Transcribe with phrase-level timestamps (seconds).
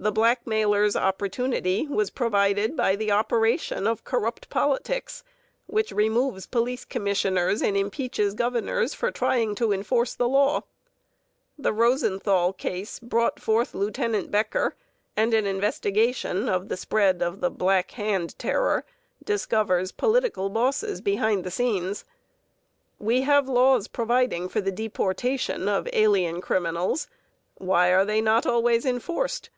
[0.00, 5.24] The blackmailer's opportunity was provided by the operation of corrupt politics,
[5.66, 10.62] which removes police commissioners and impeaches governors for trying to enforce the law.
[11.58, 14.76] The Rosenthal case brought forth Lieutenant Becker,
[15.16, 18.84] and an investigation of the spread of the Black Hand terror
[19.24, 22.06] discovers political bosses behind the scenes.(5)
[23.04, 27.08] We have laws providing for the deportation of alien criminals.
[27.56, 29.50] Why are they not always enforced?